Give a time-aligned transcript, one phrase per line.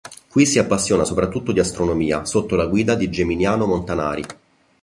[0.29, 4.23] Qui si appassiona soprattutto di astronomia, sotto la guida di Geminiano Montanari.